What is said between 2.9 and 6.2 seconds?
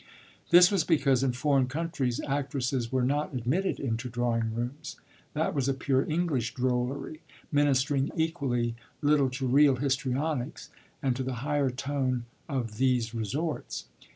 were not admitted into drawing rooms: that was a pure